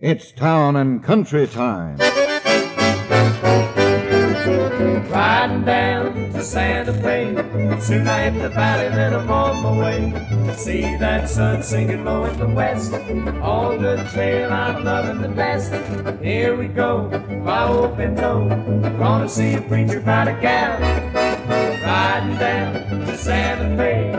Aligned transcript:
It's 0.00 0.32
town 0.32 0.74
and 0.74 1.04
country 1.04 1.46
time. 1.46 1.98
Riding 5.08 5.64
down 5.64 6.32
to 6.32 6.42
Santa 6.42 6.92
Fe. 6.92 7.32
Soon 7.80 8.08
I 8.08 8.28
hit 8.28 8.42
the 8.42 8.48
valley, 8.48 8.88
then 8.88 9.14
I'm 9.14 9.30
on 9.30 9.62
my 9.62 9.78
way. 9.80 10.54
See 10.56 10.82
that 10.96 11.30
sun 11.30 11.62
sinking 11.62 12.04
low 12.04 12.24
in 12.24 12.36
the 12.40 12.48
west. 12.48 12.92
On 12.92 13.80
the 13.80 14.06
trail 14.12 14.52
I'm 14.52 14.84
loving 14.84 15.22
the 15.22 15.28
best. 15.28 15.72
Here 16.20 16.56
we 16.56 16.66
go, 16.66 17.08
my 17.44 17.68
open 17.68 18.16
toe. 18.16 18.48
Gonna 18.98 19.28
see 19.28 19.54
a 19.54 19.60
preacher 19.60 20.00
about 20.00 20.26
a 20.26 20.32
gal. 20.32 20.80
Riding 21.84 22.36
down 22.38 23.06
to 23.06 23.16
Santa 23.16 23.76
Fe. 23.76 24.10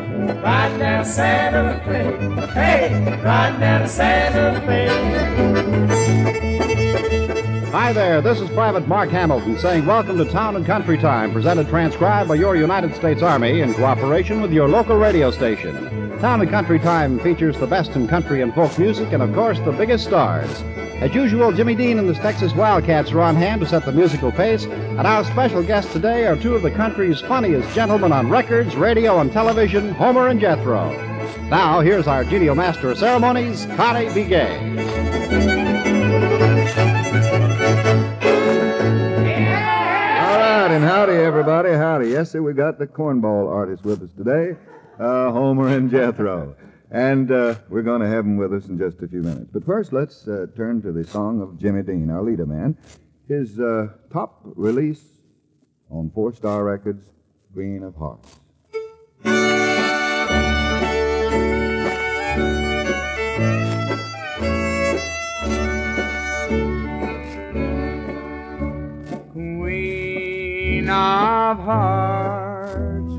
Riding 0.42 0.80
down 0.80 1.06
Santa 1.06 1.82
Fe. 1.86 2.48
Hey, 2.54 3.22
riding 3.24 3.60
down 3.60 3.82
to 3.82 3.88
Santa 3.90 4.62
Fe. 4.66 5.55
Hi 6.06 7.92
there, 7.92 8.22
this 8.22 8.40
is 8.40 8.48
Private 8.52 8.88
Mark 8.88 9.10
Hamilton 9.10 9.58
saying 9.58 9.88
welcome 9.88 10.20
to 10.20 10.26
Town 10.26 10.56
and 10.56 10.64
Country 10.64 11.00
Time, 11.00 11.34
presented 11.34 11.68
transcribed 11.68 12.30
by 12.30 12.36
your 12.36 12.56
United 12.56 12.94
States 12.94 13.24
Army 13.24 13.62
in 13.62 13.74
cooperation 13.74 14.40
with 14.40 14.54
your 14.54 14.68
local 14.68 14.98
radio 14.98 15.32
station. 15.32 15.74
Town 16.20 16.42
and 16.42 16.50
Country 16.52 16.78
Time 16.78 17.20
features 17.20 17.58
the 17.58 17.66
best 17.66 17.96
in 17.96 18.08
country 18.08 18.44
and 18.44 18.54
folk 18.54 18.78
music 18.78 19.14
and, 19.14 19.24
of 19.24 19.34
course, 19.34 19.60
the 19.62 19.72
biggest 19.72 20.06
stars. 20.06 20.62
As 21.02 21.16
usual, 21.16 21.52
Jimmy 21.52 21.74
Dean 21.74 21.98
and 21.98 22.08
the 22.08 22.14
Texas 22.14 22.54
Wildcats 22.54 23.12
are 23.12 23.22
on 23.22 23.36
hand 23.36 23.62
to 23.62 23.68
set 23.68 23.84
the 23.84 23.92
musical 23.92 24.32
pace, 24.32 24.66
and 24.66 25.08
our 25.08 25.24
special 25.24 25.64
guests 25.64 25.92
today 25.92 26.28
are 26.28 26.36
two 26.36 26.54
of 26.54 26.62
the 26.62 26.70
country's 26.70 27.20
funniest 27.22 27.74
gentlemen 27.74 28.12
on 28.12 28.30
records, 28.30 28.76
radio, 28.76 29.22
and 29.22 29.32
television, 29.32 29.92
Homer 29.96 30.28
and 30.28 30.40
Jethro. 30.40 30.92
Now, 31.50 31.80
here's 31.80 32.08
our 32.08 32.24
genial 32.24 32.54
master 32.54 32.92
of 32.92 33.00
ceremonies, 33.00 33.66
Connie 33.76 34.14
B. 34.14 34.95
howdy, 41.06 41.20
everybody. 41.20 41.70
Howdy. 41.70 42.10
Yes, 42.10 42.32
sir, 42.32 42.42
we 42.42 42.54
got 42.54 42.80
the 42.80 42.88
cornball 42.88 43.48
artist 43.48 43.84
with 43.84 44.02
us 44.02 44.10
today, 44.18 44.58
uh, 45.00 45.32
Homer 45.32 45.68
and 45.68 45.92
Jethro. 45.92 46.56
And 46.90 47.32
uh, 47.32 47.60
we're 47.70 47.84
going 47.84 48.02
to 48.02 48.08
have 48.08 48.26
them 48.26 48.38
with 48.38 48.52
us 48.52 48.66
in 48.70 48.80
just 48.80 49.04
a 49.04 49.08
few 49.08 49.22
minutes. 49.22 49.52
But 49.54 49.64
first, 49.64 49.94
let's 49.94 50.28
uh, 50.28 50.48
turn 50.58 50.82
to 50.82 50.92
the 50.92 51.04
song 51.04 51.44
of 51.44 51.60
Jimmy 51.60 51.84
Dean, 51.84 52.10
our 52.10 52.24
leader 52.24 52.48
man. 52.48 52.76
His 53.28 53.60
uh, 53.60 53.90
top 54.12 54.40
release 54.56 55.04
on 55.92 56.10
Four 56.10 56.34
Star 56.34 56.64
Records, 56.64 57.08
Queen 57.54 57.84
of 57.84 57.96
Hearts. 57.96 58.40
Queen 63.38 63.75
of 70.96 71.58
Hearts, 71.60 73.14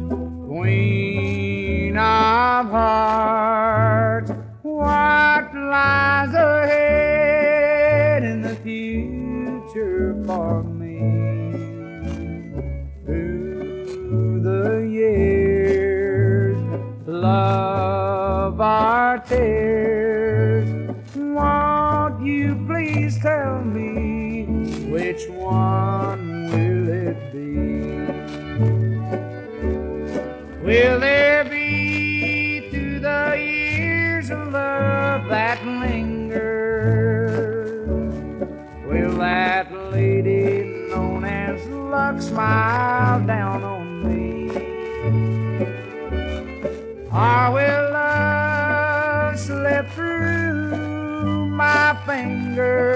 Queen 0.49 1.97
of 1.99 2.71
Hearts, 2.71 4.31
what 4.63 5.55
lies 5.55 6.33
ahead 6.33 8.23
in 8.23 8.41
the 8.41 8.57
future 8.57 10.17
for 10.25 10.63
me? 10.63 11.36
Will 30.67 30.99
there 30.99 31.45
be 31.45 32.69
to 32.73 32.99
the 32.99 33.37
years 33.39 34.31
of 34.31 34.49
love 34.53 35.29
that 35.29 35.65
linger? 35.65 37.29
Will 38.85 39.17
that 39.19 39.73
lady 39.93 40.65
known 40.91 41.25
as 41.25 41.65
luck 41.69 42.21
smile 42.21 43.25
down 43.25 43.63
on 43.63 44.03
me? 44.09 44.51
Or 47.13 47.53
will 47.53 47.93
love 47.93 49.39
slip 49.39 49.89
through 49.91 51.47
my 51.47 51.97
fingers? 52.05 52.96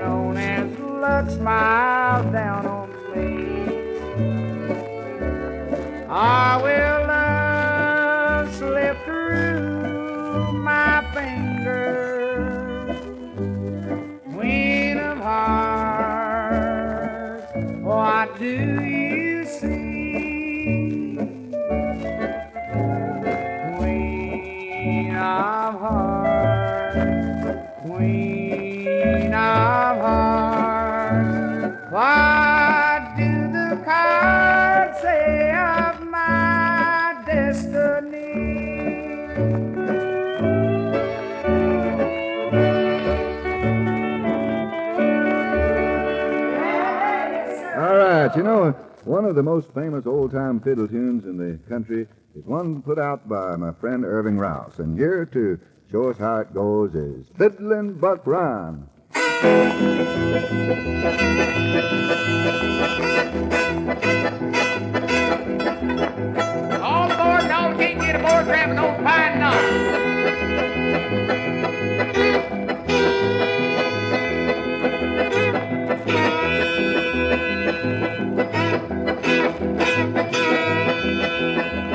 Known 0.00 0.36
as 0.38 0.78
luck 0.78 1.28
smile 1.28 2.22
down 2.32 2.64
on 2.66 2.88
me? 3.12 3.28
I 6.08 6.56
will 6.64 7.06
love 7.06 8.54
slip 8.54 8.96
through 9.04 10.52
my 10.52 11.04
fingers? 11.12 12.96
Queen 14.34 14.96
of 14.98 15.18
hearts, 15.18 16.72
what 17.82 18.38
do 18.38 18.46
you 18.46 19.44
see? 19.44 21.18
Queen 23.76 25.14
of 25.14 25.74
hearts, 25.84 26.96
Queen 27.84 28.29
you 48.40 48.44
know, 48.44 48.74
one 49.04 49.26
of 49.26 49.34
the 49.34 49.42
most 49.42 49.70
famous 49.74 50.06
old 50.06 50.32
time 50.32 50.60
fiddle 50.60 50.88
tunes 50.88 51.26
in 51.26 51.36
the 51.36 51.58
country 51.68 52.08
is 52.34 52.42
one 52.46 52.80
put 52.80 52.98
out 52.98 53.28
by 53.28 53.54
my 53.54 53.70
friend 53.70 54.02
Ervin 54.02 54.38
Rouse. 54.38 54.78
And 54.78 54.98
here 54.98 55.26
to 55.26 55.60
show 55.92 56.08
us 56.08 56.16
how 56.16 56.38
it 56.38 56.54
goes 56.54 56.94
is 56.94 57.26
Fiddlin' 57.36 58.00
Buck 58.00 58.26
Ryan. 58.26 58.88
All 66.80 67.10
aboard, 67.10 67.42
and 67.42 67.52
all 67.52 67.74
can't 67.76 68.00
get 68.00 68.16
aboard, 68.16 68.46
grabbing 68.46 68.78
old 68.78 69.04
pine 69.04 69.38
knot. 69.38 69.99
Yeah. 81.60 81.89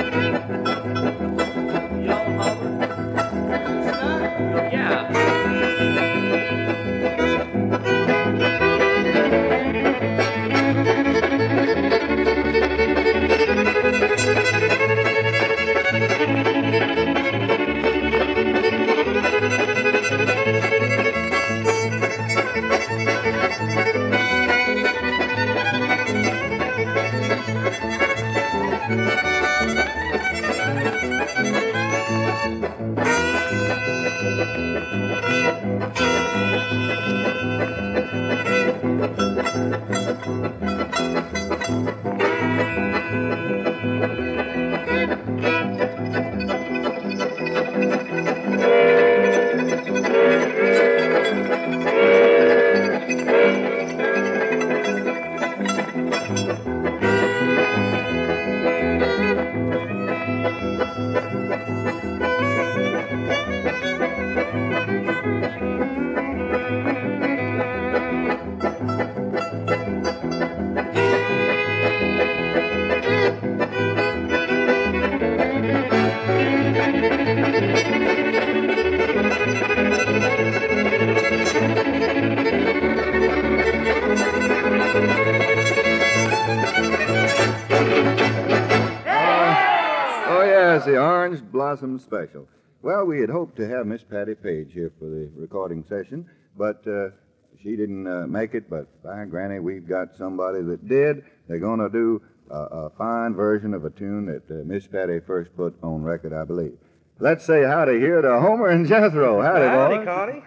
Orange 91.35 91.51
Blossom 91.51 91.99
Special. 91.99 92.47
Well, 92.81 93.03
we 93.03 93.19
had 93.19 93.29
hoped 93.29 93.57
to 93.57 93.67
have 93.67 93.85
Miss 93.85 94.03
Patti 94.03 94.35
Page 94.35 94.71
here 94.71 94.89
for 94.97 95.03
the 95.03 95.29
recording 95.35 95.83
session, 95.83 96.25
but 96.55 96.81
uh, 96.87 97.09
she 97.61 97.75
didn't 97.75 98.07
uh, 98.07 98.25
make 98.25 98.53
it. 98.53 98.69
But 98.69 98.87
by 99.03 99.25
Granny, 99.25 99.59
we've 99.59 99.85
got 99.85 100.15
somebody 100.15 100.61
that 100.61 100.87
did. 100.87 101.25
They're 101.49 101.59
going 101.59 101.81
to 101.81 101.89
do 101.89 102.21
a, 102.49 102.55
a 102.55 102.89
fine 102.91 103.33
version 103.33 103.73
of 103.73 103.83
a 103.83 103.89
tune 103.89 104.27
that 104.27 104.49
uh, 104.49 104.63
Miss 104.63 104.87
Patti 104.87 105.19
first 105.19 105.53
put 105.57 105.75
on 105.83 106.03
record, 106.03 106.31
I 106.31 106.45
believe. 106.45 106.77
Let's 107.19 107.43
say 107.43 107.63
howdy 107.63 107.99
here 107.99 108.21
to 108.21 108.39
Homer 108.39 108.69
and 108.69 108.87
Jethro. 108.87 109.41
Howdy, 109.41 109.65
Howdy, 109.65 109.97
boys. 109.97 110.05
Connie. 110.05 110.43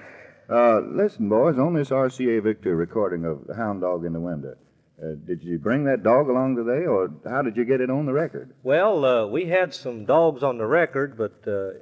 Uh, 0.49 0.81
listen, 0.81 1.29
boys, 1.29 1.59
on 1.59 1.75
this 1.75 1.91
RCA 1.91 2.43
Victor 2.43 2.75
recording 2.77 3.27
of 3.27 3.47
the 3.47 3.57
Hound 3.57 3.83
Dog 3.83 4.07
in 4.07 4.15
the 4.15 4.21
Window, 4.21 4.57
uh, 5.03 5.15
did 5.27 5.43
you 5.43 5.59
bring 5.59 5.85
that 5.85 6.03
dog 6.03 6.29
along 6.29 6.57
today, 6.57 6.87
or 6.87 7.11
how 7.29 7.43
did 7.43 7.57
you 7.57 7.65
get 7.65 7.81
it 7.81 7.91
on 7.91 8.07
the 8.07 8.13
record? 8.13 8.53
Well, 8.63 9.05
uh, 9.05 9.27
we 9.27 9.47
had 9.47 9.73
some 9.75 10.05
dogs 10.05 10.43
on 10.43 10.59
the 10.59 10.67
record, 10.67 11.17
but 11.17 11.47
uh, 11.47 11.79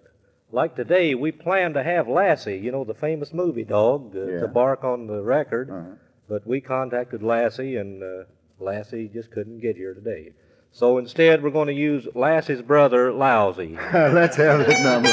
like 0.53 0.77
today, 0.77 1.15
we 1.15 1.33
planned 1.33 1.75
to 1.75 1.83
have 1.83 2.09
Lassie, 2.09 2.59
you 2.59 2.71
know, 2.73 2.85
the 2.85 2.95
famous 2.95 3.33
movie 3.33 3.65
dog, 3.65 4.15
uh, 4.17 4.27
Yeah. 4.27 4.41
to 4.41 4.49
bark 4.49 4.85
on 4.85 5.07
the 5.07 5.23
record. 5.23 5.71
Uh-huh. 5.71 5.95
But 6.29 6.47
we 6.47 6.61
contacted 6.61 7.23
Lassie, 7.23 7.77
and 7.77 8.03
uh, 8.03 8.25
Lassie 8.59 9.09
just 9.13 9.31
couldn't 9.31 9.61
get 9.61 9.77
here 9.77 9.95
today. 9.95 10.33
So 10.73 10.99
instead, 10.99 11.43
we're 11.43 11.51
going 11.51 11.69
to 11.69 11.73
use 11.75 12.07
Lassie's 12.15 12.61
brother, 12.63 13.13
Lousy. 13.13 13.79
Let's 13.95 14.37
have 14.37 14.67
this 14.67 14.79
number. 14.83 15.09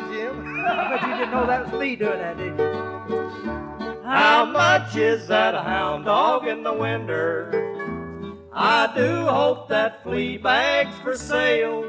That, 0.00 0.10
Jim? 0.10 0.64
I 0.66 0.88
bet 0.90 1.02
you 1.02 1.14
didn't 1.14 1.30
know 1.30 1.46
that 1.46 1.64
was 1.70 1.80
me 1.80 1.96
doing 1.96 2.18
that, 2.18 2.36
did 2.36 2.58
you? 2.58 4.02
How 4.04 4.44
much 4.44 4.96
is 4.96 5.26
that 5.28 5.54
hound 5.54 6.04
dog 6.04 6.46
in 6.46 6.62
the 6.62 6.72
winter? 6.72 7.62
I 8.52 8.92
do 8.96 9.26
hope 9.26 9.68
that 9.68 10.02
flea 10.02 10.38
bag's 10.38 10.96
for 10.98 11.16
sale. 11.16 11.84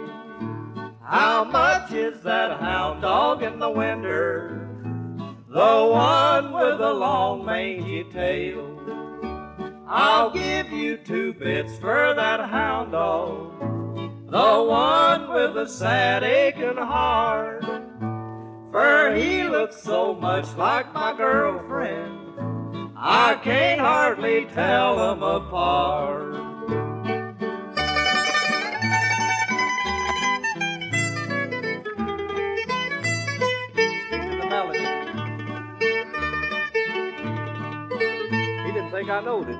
How 1.01 1.45
much 1.45 1.91
is 1.91 2.21
that 2.23 2.59
hound 2.59 3.01
dog 3.01 3.43
in 3.43 3.59
the 3.59 3.69
winter? 3.69 4.67
The 5.49 5.89
one 5.91 6.51
with 6.53 6.79
the 6.79 6.93
long 6.93 7.45
mangy 7.45 8.03
tail. 8.11 8.73
I'll 9.87 10.31
give 10.31 10.69
you 10.71 10.97
two 10.97 11.33
bits 11.33 11.77
for 11.77 12.13
that 12.13 12.41
hound 12.49 12.91
dog. 12.91 13.53
The 14.29 14.63
one 14.63 15.33
with 15.33 15.53
the 15.53 15.67
sad 15.67 16.23
aching 16.23 16.75
heart. 16.75 17.76
For 18.77 19.15
he 19.15 19.43
looks 19.43 19.81
so 19.81 20.13
much 20.13 20.55
like 20.55 20.93
my 20.93 21.11
girlfriend, 21.17 22.37
I 22.95 23.33
can't 23.43 23.81
hardly 23.81 24.45
tell 24.53 24.97
them 24.97 25.23
apart. 25.23 26.33
The 34.13 34.45
melody. 34.47 34.85
He 38.63 38.71
didn't 38.73 38.91
think 38.91 39.09
I 39.09 39.21
knowed 39.25 39.49
it. 39.49 39.57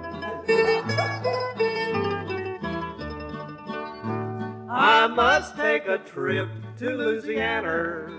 I 4.70 5.08
must 5.08 5.56
take 5.56 5.88
a 5.88 5.98
trip 5.98 6.50
to 6.78 6.90
Louisiana, 6.92 8.17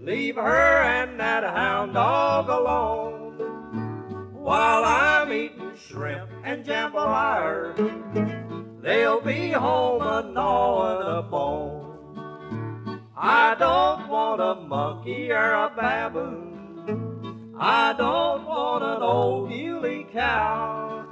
leave 0.00 0.36
her 0.36 0.82
and 0.82 1.20
that 1.20 1.44
hound 1.44 1.92
dog 1.92 2.48
alone. 2.48 3.34
While 4.32 4.84
I'm 4.84 5.30
eating 5.32 5.72
shrimp 5.76 6.30
and 6.42 6.64
jambalaya, 6.64 7.76
they'll 8.82 9.20
be 9.20 9.50
home 9.50 10.02
a 10.02 10.22
gnawing 10.32 11.06
a 11.06 11.22
bone. 11.22 13.00
I 13.14 13.54
don't 13.58 14.08
want 14.08 14.40
a 14.40 14.54
monkey 14.54 15.30
or 15.30 15.52
a 15.52 15.70
baboon. 15.76 17.54
I 17.58 17.92
don't 17.92 18.46
want 18.46 18.82
an 18.82 19.02
old 19.02 19.50
muley 19.50 20.06
cow. 20.10 21.04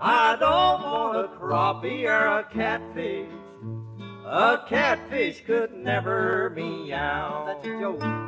I 0.00 0.34
don't 0.40 0.82
want 0.82 1.16
a 1.16 1.28
crappie 1.38 2.04
or 2.06 2.40
a 2.40 2.44
catfish. 2.52 3.39
A 4.32 4.62
catfish 4.68 5.42
could 5.44 5.74
never 5.74 6.52
meow. 6.54 7.46
That's 7.48 7.66
a 7.66 7.80
joke. 7.80 7.98
Been 7.98 8.20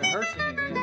rehearsing 0.00 0.58
again. 0.58 0.80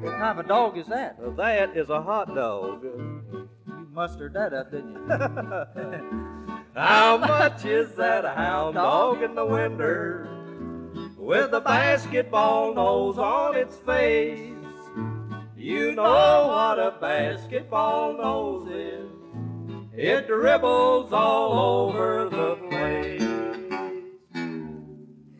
What 0.00 0.12
kind 0.12 0.38
of 0.38 0.38
a 0.38 0.48
dog 0.48 0.78
is 0.78 0.86
that? 0.86 1.18
That 1.36 1.76
is 1.76 1.90
a 1.90 2.00
hot 2.00 2.34
dog. 2.34 2.82
You 2.82 3.50
mustered 3.92 4.32
that 4.32 4.54
up, 4.54 4.70
didn't 4.70 4.94
you? 4.94 6.22
How 6.76 7.16
much 7.16 7.64
is 7.64 7.94
that 7.94 8.26
hound 8.36 8.74
dog 8.74 9.22
in 9.22 9.34
the 9.34 9.46
winter? 9.46 10.28
With 11.16 11.54
a 11.54 11.60
basketball 11.62 12.74
nose 12.74 13.16
on 13.16 13.56
its 13.56 13.76
face. 13.76 14.52
You 15.56 15.92
know 15.92 16.48
what 16.48 16.78
a 16.78 16.90
basketball 17.00 18.18
nose 18.18 18.68
is. 18.68 19.10
It 19.94 20.26
dribbles 20.26 21.14
all 21.14 21.88
over 21.88 22.28
the 22.28 22.56
place. 22.68 23.22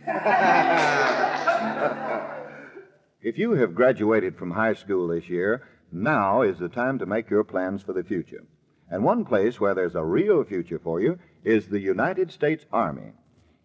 If 3.22 3.38
you 3.38 3.52
have 3.52 3.74
graduated 3.74 4.36
from 4.36 4.50
high 4.52 4.74
school 4.74 5.08
this 5.08 5.28
year, 5.28 5.66
now 5.90 6.42
is 6.42 6.58
the 6.60 6.68
time 6.68 7.00
to 7.00 7.06
make 7.06 7.28
your 7.28 7.42
plans 7.42 7.82
for 7.82 7.92
the 7.92 8.04
future. 8.04 8.44
And 8.90 9.02
one 9.04 9.24
place 9.24 9.60
where 9.60 9.74
there's 9.74 9.94
a 9.94 10.04
real 10.04 10.44
future 10.44 10.78
for 10.78 11.00
you 11.00 11.18
is 11.44 11.68
the 11.68 11.80
United 11.80 12.30
States 12.30 12.64
Army. 12.72 13.12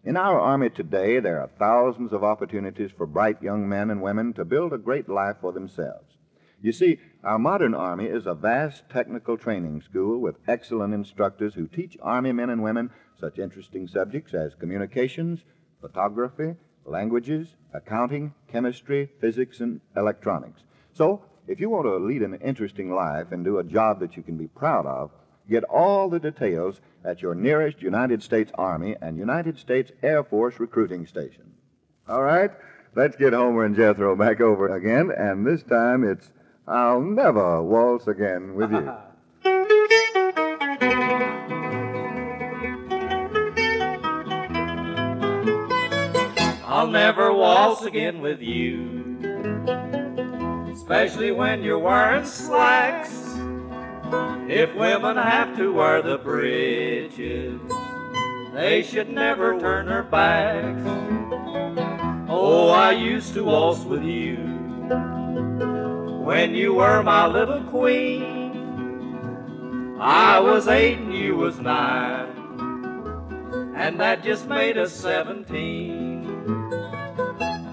In 0.04 0.16
our 0.16 0.40
Army 0.40 0.68
today, 0.68 1.20
there 1.20 1.40
are 1.40 1.50
thousands 1.58 2.12
of 2.12 2.24
opportunities 2.24 2.90
for 2.90 3.06
bright 3.06 3.40
young 3.40 3.68
men 3.68 3.90
and 3.90 4.02
women 4.02 4.32
to 4.32 4.44
build 4.44 4.72
a 4.72 4.78
great 4.78 5.08
life 5.08 5.36
for 5.40 5.52
themselves. 5.52 6.16
You 6.60 6.72
see, 6.72 6.98
our 7.22 7.38
modern 7.38 7.74
Army 7.74 8.06
is 8.06 8.26
a 8.26 8.34
vast 8.34 8.88
technical 8.88 9.36
training 9.36 9.82
school 9.82 10.18
with 10.20 10.38
excellent 10.48 10.92
instructors 10.94 11.54
who 11.54 11.68
teach 11.68 11.96
Army 12.02 12.32
men 12.32 12.50
and 12.50 12.62
women 12.62 12.90
such 13.18 13.38
interesting 13.38 13.86
subjects 13.86 14.34
as 14.34 14.54
communications, 14.54 15.44
photography, 15.80 16.56
languages, 16.84 17.54
accounting, 17.72 18.34
chemistry, 18.48 19.08
physics, 19.20 19.60
and 19.60 19.80
electronics. 19.96 20.62
So, 20.92 21.24
if 21.46 21.60
you 21.60 21.70
want 21.70 21.86
to 21.86 21.96
lead 21.96 22.22
an 22.22 22.34
interesting 22.34 22.94
life 22.94 23.32
and 23.32 23.44
do 23.44 23.58
a 23.58 23.64
job 23.64 24.00
that 24.00 24.16
you 24.16 24.22
can 24.22 24.36
be 24.36 24.46
proud 24.46 24.86
of, 24.86 25.10
get 25.48 25.64
all 25.64 26.08
the 26.08 26.20
details 26.20 26.80
at 27.04 27.20
your 27.20 27.34
nearest 27.34 27.82
United 27.82 28.22
States 28.22 28.52
Army 28.54 28.96
and 29.00 29.18
United 29.18 29.58
States 29.58 29.90
Air 30.02 30.22
Force 30.22 30.60
recruiting 30.60 31.06
station. 31.06 31.52
All 32.08 32.22
right, 32.22 32.50
let's 32.94 33.16
get 33.16 33.32
Homer 33.32 33.64
and 33.64 33.76
Jethro 33.76 34.16
back 34.16 34.40
over 34.40 34.74
again, 34.74 35.10
and 35.16 35.46
this 35.46 35.62
time 35.62 36.04
it's 36.04 36.30
I'll 36.66 37.00
never 37.00 37.62
waltz 37.62 38.06
again 38.06 38.54
with 38.54 38.70
you. 38.70 38.92
I'll 46.64 46.86
never 46.86 47.32
waltz 47.32 47.82
again 47.82 48.20
with 48.20 48.40
you. 48.40 50.01
Especially 50.92 51.32
when 51.32 51.62
you're 51.62 51.78
wearing 51.78 52.26
slacks. 52.26 53.14
If 54.46 54.74
women 54.74 55.16
have 55.16 55.56
to 55.56 55.72
wear 55.72 56.02
the 56.02 56.18
breeches, 56.18 57.58
they 58.52 58.82
should 58.82 59.08
never 59.08 59.58
turn 59.58 59.86
their 59.86 60.02
backs. 60.02 60.82
Oh, 62.28 62.68
I 62.68 62.92
used 62.92 63.32
to 63.32 63.42
waltz 63.42 63.84
with 63.84 64.02
you 64.02 64.36
when 66.26 66.54
you 66.54 66.74
were 66.74 67.02
my 67.02 67.26
little 67.26 67.62
queen. 67.70 69.96
I 69.98 70.40
was 70.40 70.68
eight 70.68 70.98
and 70.98 71.14
you 71.14 71.36
was 71.36 71.58
nine, 71.58 72.36
and 73.74 73.98
that 73.98 74.22
just 74.22 74.46
made 74.46 74.76
us 74.76 74.92
seventeen. 74.92 76.26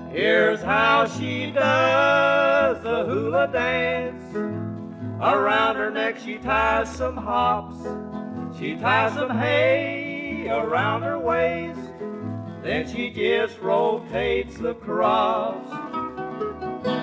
Here's 0.09 0.61
how 0.61 1.05
she 1.05 1.51
does 1.51 2.48
hula 3.05 3.49
dance. 3.51 4.35
Around 5.21 5.75
her 5.75 5.91
neck 5.91 6.17
she 6.17 6.37
ties 6.37 6.93
some 6.95 7.17
hops. 7.17 7.77
She 8.57 8.75
ties 8.75 9.13
some 9.13 9.29
hay 9.29 10.47
around 10.49 11.03
her 11.03 11.19
waist. 11.19 11.79
Then 12.63 12.87
she 12.87 13.09
just 13.09 13.59
rotates 13.59 14.57
the 14.57 14.75
crops. 14.75 15.69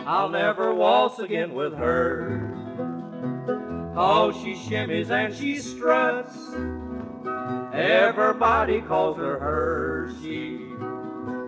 I'll 0.07 0.29
never 0.29 0.75
waltz 0.75 1.19
again 1.19 1.55
with 1.55 1.75
her. 1.75 2.53
Oh, 3.97 4.33
she 4.33 4.55
shimmies 4.55 5.11
and 5.11 5.35
she 5.35 5.59
struts. 5.59 6.37
Everybody 7.75 8.81
calls 8.83 9.17
her 9.17 9.39
Hershey. 9.39 10.61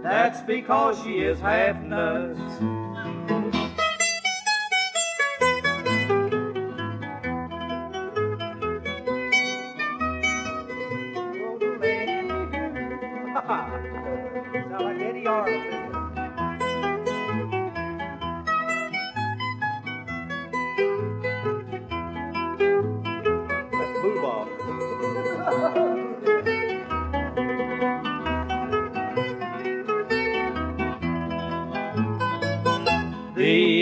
That's 0.03 0.41
because 0.43 1.03
she 1.03 1.19
is 1.21 1.39
half 1.41 1.81
nuts. 1.83 2.41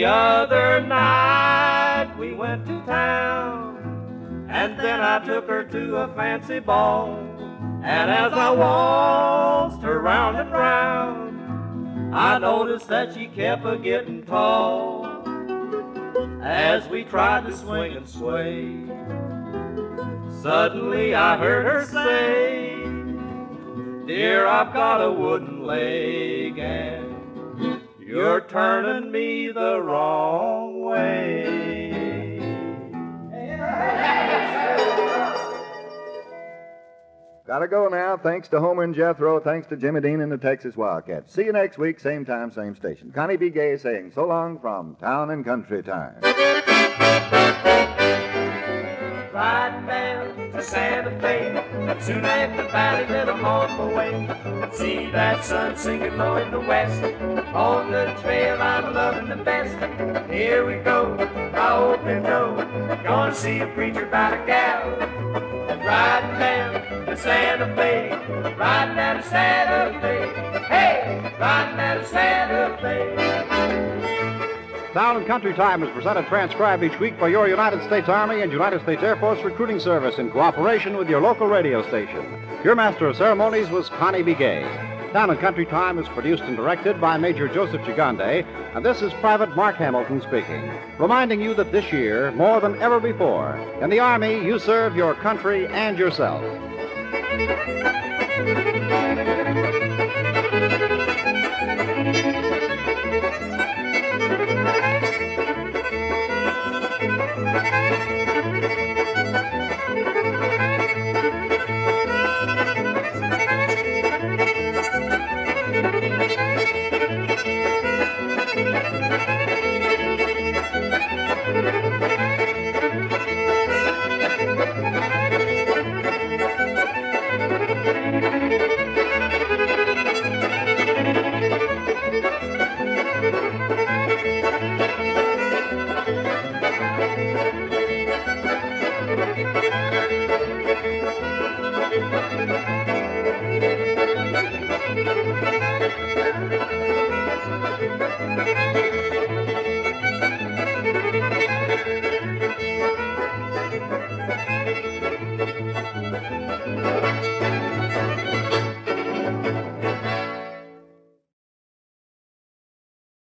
Other 0.07 0.81
night 0.87 2.15
we 2.19 2.33
went 2.33 2.65
to 2.67 2.81
town, 2.87 4.47
and 4.49 4.79
then 4.79 5.01
I 5.01 5.25
took 5.25 5.47
her 5.49 5.65
to 5.65 5.97
a 5.97 6.15
fancy 6.15 6.61
ball. 6.61 7.19
And 7.83 8.11
as 8.11 8.33
I 8.33 8.51
waltzed 8.51 9.83
her 9.83 10.01
round 10.01 10.39
and 10.39 10.51
round, 10.51 12.15
I 12.15 12.39
noticed 12.39 12.89
that 12.89 13.15
she 13.15 13.27
kept 13.27 13.67
a 13.67 13.77
getting 13.77 14.25
tall. 14.25 15.05
As 16.43 16.89
we 16.89 17.05
tried 17.05 17.47
to 17.47 17.57
swing 17.57 17.97
and 17.97 18.09
sway, 18.09 18.87
suddenly 20.43 21.15
I 21.15 21.37
heard 21.37 21.67
her 21.67 21.85
say, 21.85 22.75
Dear, 24.07 24.47
I've 24.47 24.73
got 24.73 25.03
a 25.03 25.13
wooden 25.13 25.65
leg 25.65 26.59
and 26.59 27.06
you're 28.17 28.41
turning 28.41 29.13
me 29.13 29.53
the 29.53 29.79
wrong 29.79 30.81
way. 30.81 31.67
Gotta 37.47 37.69
go 37.69 37.89
now. 37.89 38.17
Thanks 38.17 38.49
to 38.49 38.59
Homer 38.59 38.85
and 38.85 38.95
Jethro. 38.95 39.39
Thanks 39.39 39.69
to 39.69 39.77
Jimmy 39.77 40.01
Dean 40.01 40.23
and 40.23 40.33
the 40.33 40.39
Texas 40.39 40.77
Wildcats. 40.77 41.33
See 41.33 41.45
you 41.45 41.53
next 41.53 41.77
week, 41.77 42.01
same 42.01 42.25
time, 42.25 42.51
same 42.51 42.75
station. 42.75 43.13
Connie 43.13 43.37
B. 43.37 43.51
Gay 43.51 43.77
saying 43.77 44.13
so 44.15 44.27
long 44.27 44.59
from 44.61 44.97
Town 44.97 45.31
and 45.31 45.45
Country 45.45 45.83
Time. 45.83 46.17
Riding 49.33 49.87
down 49.87 50.16
to 50.57 50.63
Santa 50.63 51.11
Fe, 51.21 51.53
soon 52.01 52.25
after 52.25 52.63
Valley, 52.73 53.05
then 53.07 53.29
I'm 53.29 53.45
on 53.45 53.71
my 53.77 53.95
way. 53.95 54.71
See 54.73 55.11
that 55.11 55.45
sun 55.45 55.77
sinking 55.77 56.17
low 56.17 56.37
in 56.37 56.51
the 56.51 56.61
west, 56.61 57.03
on 57.55 57.93
the 57.93 58.17
trail 58.23 58.61
I'm 58.61 58.95
loving 58.95 59.29
the 59.29 59.37
best. 59.37 59.75
Here 60.31 60.67
we 60.67 60.83
go, 60.83 61.17
I 61.55 62.11
you 62.11 62.21
know, 62.21 62.99
gonna 63.05 63.35
see 63.35 63.61
a 63.61 63.67
preacher 63.67 64.07
about 64.07 64.33
a 64.33 64.47
gal. 64.47 64.97
Riding 65.85 66.39
down 66.39 67.07
to 67.07 67.17
Santa 67.17 67.75
Fe, 67.77 68.11
riding 68.57 68.97
down 68.97 69.17
to 69.17 69.23
Santa 69.29 70.01
Fe, 70.01 70.65
hey, 70.69 71.37
riding 71.39 71.77
down 71.77 71.99
to 71.99 72.07
Santa 72.07 72.79
Fe. 72.81 73.96
Town 74.97 75.19
and 75.19 75.27
Country 75.27 75.53
Time 75.53 75.83
is 75.83 75.91
presented 75.91 76.27
transcribed 76.27 76.83
each 76.83 76.99
week 76.99 77.21
by 77.21 77.29
your 77.29 77.47
United 77.49 77.85
States 77.85 78.09
Army 78.09 78.41
and 78.41 78.51
United 78.51 78.81
States 78.81 79.03
Air 79.03 79.15
Force 79.17 79.39
Recruiting 79.43 79.79
Service 79.79 80.17
in 80.17 80.31
cooperation 80.31 80.97
with 80.97 81.11
your 81.11 81.21
local 81.21 81.49
radio 81.49 81.87
station. 81.87 82.25
Your 82.65 82.75
master 82.75 83.07
of 83.07 83.15
ceremonies 83.15 83.69
was 83.69 83.91
Connie 83.91 84.23
B. 84.23 84.33
Gay. 84.33 84.63
Town 85.13 85.29
and 85.29 85.39
Country 85.39 85.67
Time 85.67 85.99
is 85.99 86.09
produced 86.09 86.45
and 86.45 86.57
directed 86.57 86.99
by 86.99 87.19
Major 87.19 87.47
Joseph 87.47 87.83
Gigande, 87.83 88.47
and 88.75 88.83
this 88.83 89.03
is 89.03 89.13
Private 89.21 89.55
Mark 89.55 89.77
Hamilton 89.77 90.23
speaking, 90.23 90.73
reminding 90.99 91.43
you 91.43 91.53
that 91.53 91.73
this 91.73 91.93
year, 91.93 92.33
more 92.33 92.59
than 92.63 92.81
ever 92.81 92.99
before, 92.99 93.55
in 93.83 93.91
the 93.91 94.01
Army, 94.01 94.43
you 94.47 94.59
serve 94.59 94.97
your 94.97 95.13
country 95.13 95.67
and 95.67 95.99
yourself. 95.99 96.43